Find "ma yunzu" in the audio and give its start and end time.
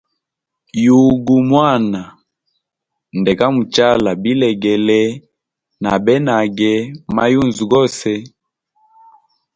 7.15-7.63